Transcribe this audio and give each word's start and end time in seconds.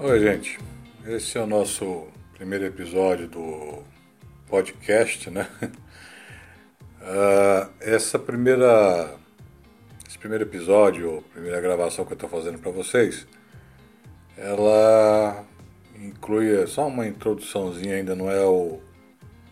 Oi, 0.00 0.20
gente. 0.20 0.60
Esse 1.04 1.36
é 1.36 1.40
o 1.40 1.46
nosso 1.46 2.06
primeiro 2.34 2.64
episódio 2.64 3.26
do 3.26 3.82
podcast, 4.46 5.28
né? 5.28 5.50
Uh, 7.02 7.68
essa 7.82 8.16
primeira, 8.16 9.16
esse 10.08 10.16
primeiro 10.16 10.44
episódio, 10.44 11.24
primeira 11.32 11.60
gravação 11.60 12.04
que 12.04 12.12
eu 12.12 12.14
estou 12.14 12.30
fazendo 12.30 12.60
para 12.60 12.70
vocês, 12.70 13.26
ela 14.36 15.44
inclui 15.96 16.64
só 16.68 16.86
uma 16.86 17.04
introduçãozinha, 17.04 17.96
ainda 17.96 18.14
não 18.14 18.30
é 18.30 18.44
o, 18.44 18.80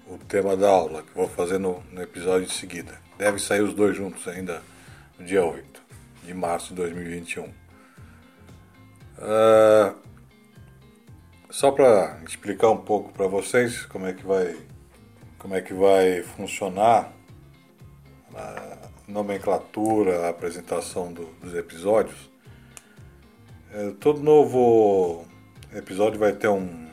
o 0.06 0.16
tema 0.28 0.56
da 0.56 0.68
aula 0.68 1.02
que 1.02 1.12
vou 1.12 1.28
fazer 1.28 1.59
no, 1.59 1.82
no 1.90 2.01
episódio 2.01 2.46
de 2.46 2.54
seguida. 2.54 2.96
Deve 3.18 3.40
sair 3.40 3.62
os 3.62 3.74
dois 3.74 3.96
juntos 3.96 4.28
ainda 4.28 4.62
no 5.18 5.26
dia 5.26 5.45
8 5.45 5.82
de 6.24 6.32
março 6.32 6.68
de 6.68 6.76
2021. 6.76 7.46
Uh, 9.18 10.06
só 11.50 11.70
para 11.70 12.18
explicar 12.27 12.70
um 12.70 12.78
pouco 12.78 13.12
para 13.12 13.27
vocês 13.27 13.87
como 13.87 14.06
é 14.06 14.12
que 14.12 14.24
vai 14.27 14.56
como 15.38 15.54
é 15.54 15.60
que 15.60 15.73
vai 15.73 16.23
funcionar 16.23 17.12
a 18.34 18.88
nomenclatura, 19.06 20.27
a 20.27 20.30
apresentação 20.30 21.12
do, 21.12 21.27
dos 21.40 21.54
episódios. 21.54 22.30
É, 23.73 23.92
todo 24.01 24.20
novo 24.20 25.24
episódio 25.73 26.18
vai 26.18 26.32
ter 26.32 26.48
um, 26.48 26.88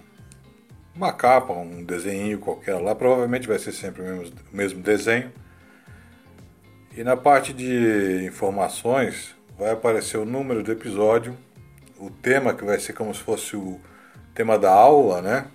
uma 0.95 1.11
capa, 1.11 1.51
um 1.53 1.83
desenho 1.83 2.37
qualquer 2.37 2.75
lá, 2.75 2.93
provavelmente 2.93 3.47
vai 3.47 3.57
ser 3.57 3.71
sempre 3.71 4.03
o 4.03 4.05
mesmo, 4.05 4.35
o 4.51 4.55
mesmo 4.55 4.83
desenho. 4.83 5.31
E 6.95 7.03
na 7.03 7.17
parte 7.17 7.53
de 7.53 8.25
informações 8.27 9.35
vai 9.57 9.71
aparecer 9.71 10.17
o 10.17 10.25
número 10.25 10.61
do 10.61 10.71
episódio, 10.71 11.35
o 11.97 12.11
tema 12.11 12.53
que 12.53 12.63
vai 12.63 12.79
ser 12.79 12.93
como 12.93 13.13
se 13.15 13.21
fosse 13.21 13.55
o 13.55 13.79
tema 14.33 14.57
da 14.57 14.71
aula, 14.71 15.21
né? 15.21 15.47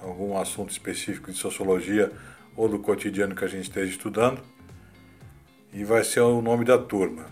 Algum 0.00 0.38
assunto 0.38 0.70
específico 0.70 1.30
de 1.30 1.38
sociologia 1.38 2.12
ou 2.56 2.68
do 2.68 2.78
cotidiano 2.78 3.34
que 3.34 3.44
a 3.44 3.48
gente 3.48 3.64
esteja 3.64 3.90
estudando. 3.90 4.40
E 5.72 5.84
vai 5.84 6.04
ser 6.04 6.20
o 6.20 6.40
nome 6.40 6.64
da 6.64 6.78
turma. 6.78 7.26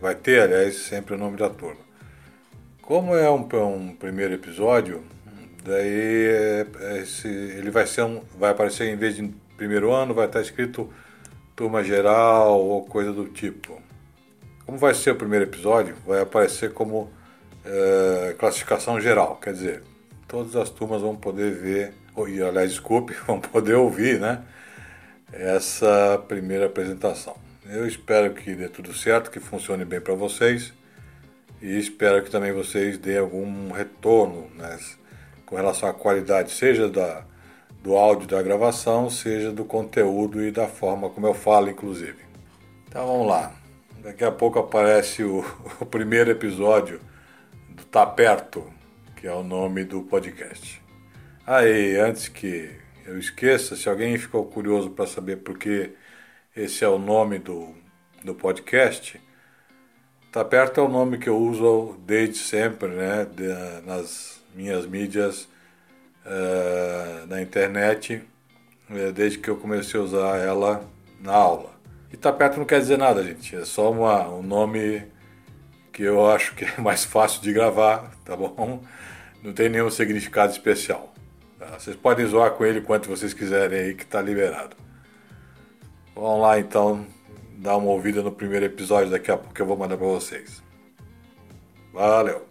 Vai 0.00 0.14
ter, 0.14 0.42
aliás, 0.42 0.76
sempre 0.76 1.14
o 1.14 1.18
nome 1.18 1.36
da 1.36 1.50
turma. 1.50 1.80
Como 2.82 3.14
é 3.14 3.30
um, 3.30 3.46
um 3.74 3.94
primeiro 3.94 4.34
episódio, 4.34 5.02
daí 5.64 6.26
é, 6.26 6.66
é 6.80 6.98
esse, 6.98 7.28
ele 7.28 7.70
vai 7.70 7.86
ser 7.86 8.02
um, 8.02 8.22
vai 8.38 8.50
aparecer 8.50 8.88
em 8.88 8.96
vez 8.96 9.16
de 9.16 9.32
primeiro 9.56 9.92
ano, 9.92 10.14
vai 10.14 10.26
estar 10.26 10.40
escrito 10.40 10.92
turma 11.54 11.84
geral 11.84 12.58
ou 12.60 12.84
coisa 12.84 13.12
do 13.12 13.26
tipo. 13.26 13.80
Como 14.64 14.78
vai 14.78 14.94
ser 14.94 15.10
o 15.10 15.16
primeiro 15.16 15.44
episódio, 15.44 15.94
vai 16.06 16.20
aparecer 16.20 16.72
como 16.72 17.10
é, 17.70 18.34
classificação 18.36 19.00
geral, 19.00 19.36
quer 19.36 19.52
dizer, 19.52 19.82
todas 20.26 20.56
as 20.56 20.70
turmas 20.70 21.02
vão 21.02 21.14
poder 21.14 21.52
ver, 21.52 21.94
ou, 22.16 22.24
aliás, 22.24 22.70
desculpe, 22.70 23.14
vão 23.26 23.40
poder 23.40 23.74
ouvir, 23.74 24.18
né? 24.18 24.42
Essa 25.32 26.20
primeira 26.26 26.66
apresentação. 26.66 27.36
Eu 27.64 27.86
espero 27.86 28.34
que 28.34 28.52
dê 28.52 28.68
tudo 28.68 28.92
certo, 28.92 29.30
que 29.30 29.38
funcione 29.38 29.84
bem 29.84 30.00
para 30.00 30.14
vocês 30.14 30.72
e 31.62 31.78
espero 31.78 32.24
que 32.24 32.30
também 32.30 32.52
vocês 32.52 32.98
deem 32.98 33.18
algum 33.18 33.70
retorno 33.70 34.50
né, 34.56 34.76
com 35.46 35.54
relação 35.54 35.88
à 35.88 35.92
qualidade, 35.92 36.50
seja 36.50 36.88
da, 36.88 37.22
do 37.80 37.96
áudio 37.96 38.26
da 38.26 38.42
gravação, 38.42 39.08
seja 39.08 39.52
do 39.52 39.64
conteúdo 39.64 40.42
e 40.42 40.50
da 40.50 40.66
forma 40.66 41.08
como 41.10 41.28
eu 41.28 41.34
falo, 41.34 41.70
inclusive. 41.70 42.18
Então 42.88 43.06
vamos 43.06 43.28
lá. 43.28 43.52
Daqui 44.02 44.24
a 44.24 44.32
pouco 44.32 44.58
aparece 44.58 45.22
o, 45.22 45.44
o 45.78 45.86
primeiro 45.86 46.30
episódio 46.30 47.00
Tá 47.90 48.06
Perto, 48.06 48.72
que 49.16 49.26
é 49.26 49.32
o 49.32 49.42
nome 49.42 49.82
do 49.82 50.02
podcast. 50.02 50.80
Aí, 51.44 51.96
antes 51.96 52.28
que 52.28 52.70
eu 53.04 53.18
esqueça, 53.18 53.74
se 53.74 53.88
alguém 53.88 54.16
ficou 54.16 54.44
curioso 54.44 54.90
para 54.90 55.08
saber 55.08 55.38
por 55.38 55.58
que 55.58 55.90
esse 56.54 56.84
é 56.84 56.88
o 56.88 57.00
nome 57.00 57.40
do, 57.40 57.74
do 58.22 58.32
podcast, 58.32 59.20
Tá 60.30 60.44
Perto 60.44 60.80
é 60.80 60.84
o 60.84 60.88
nome 60.88 61.18
que 61.18 61.28
eu 61.28 61.36
uso 61.36 61.98
desde 62.06 62.38
sempre, 62.38 62.90
né, 62.90 63.24
de, 63.24 63.48
nas 63.84 64.40
minhas 64.54 64.86
mídias 64.86 65.48
uh, 66.24 67.26
na 67.26 67.42
internet, 67.42 68.22
eh, 68.88 69.10
desde 69.10 69.38
que 69.38 69.50
eu 69.50 69.56
comecei 69.56 69.98
a 69.98 70.02
usar 70.04 70.38
ela 70.38 70.88
na 71.20 71.32
aula. 71.32 71.70
E 72.12 72.16
Tá 72.16 72.32
Perto 72.32 72.58
não 72.58 72.64
quer 72.64 72.78
dizer 72.78 72.98
nada, 72.98 73.24
gente, 73.24 73.56
é 73.56 73.64
só 73.64 73.90
uma, 73.90 74.28
um 74.28 74.44
nome 74.44 75.02
que 76.00 76.04
eu 76.04 76.26
acho 76.26 76.54
que 76.54 76.64
é 76.64 76.72
mais 76.80 77.04
fácil 77.04 77.42
de 77.42 77.52
gravar, 77.52 78.10
tá 78.24 78.34
bom? 78.34 78.82
Não 79.42 79.52
tem 79.52 79.68
nenhum 79.68 79.90
significado 79.90 80.50
especial. 80.50 81.12
Tá? 81.58 81.78
Vocês 81.78 81.94
podem 81.94 82.24
zoar 82.24 82.52
com 82.52 82.64
ele 82.64 82.80
quanto 82.80 83.10
vocês 83.10 83.34
quiserem 83.34 83.78
aí, 83.78 83.94
que 83.94 84.06
tá 84.06 84.22
liberado. 84.22 84.74
Vamos 86.14 86.40
lá 86.40 86.58
então, 86.58 87.06
dar 87.58 87.76
uma 87.76 87.90
ouvida 87.90 88.22
no 88.22 88.32
primeiro 88.32 88.64
episódio 88.64 89.10
daqui 89.10 89.30
a 89.30 89.36
pouco 89.36 89.60
eu 89.60 89.66
vou 89.66 89.76
mandar 89.76 89.98
para 89.98 90.06
vocês. 90.06 90.62
Valeu! 91.92 92.49